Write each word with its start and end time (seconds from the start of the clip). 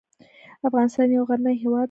افغانستان 0.67 1.07
يو 1.15 1.23
غرنی 1.29 1.55
هېواد 1.61 1.75
دی. 1.75 1.79